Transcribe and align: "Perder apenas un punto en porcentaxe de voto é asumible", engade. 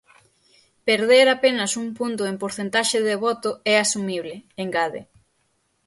"Perder 0.87 1.27
apenas 1.29 1.71
un 1.81 1.87
punto 1.97 2.21
en 2.29 2.35
porcentaxe 2.43 2.99
de 3.07 3.15
voto 3.25 3.49
é 3.71 3.75
asumible", 3.79 4.35
engade. 4.63 5.01